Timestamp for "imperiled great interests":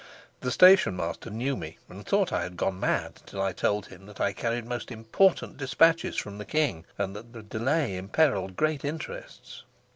7.97-9.61